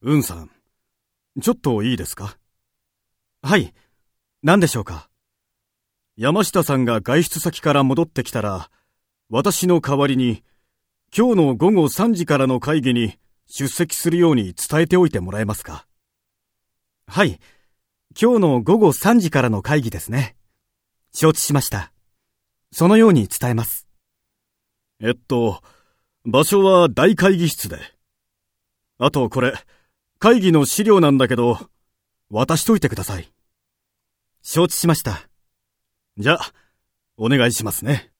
[0.00, 0.50] うんさん、
[1.42, 2.38] ちょっといいですか？
[3.42, 3.74] はい。
[4.44, 5.10] 何でしょうか？
[6.16, 8.70] 山下さんが外出先から戻ってきたら、
[9.28, 10.44] 私の代わりに、
[11.16, 15.84] 今日の午後3時からの会議に出席するように伝えておいてもらえますか？
[17.08, 17.40] はい。
[18.20, 20.36] 今日の午後3時からの会議ですね。
[21.12, 21.92] 承知しました。
[22.70, 23.88] そのように伝えます。
[25.02, 25.60] えっと、
[26.24, 27.78] 場所は大会議室で。
[28.98, 29.54] あとこれ、
[30.20, 31.70] 会議の資料なんだけど、
[32.28, 33.32] 渡しといてください。
[34.42, 35.28] 承知しました。
[36.16, 36.52] じゃあ、
[37.16, 38.10] お願いしますね。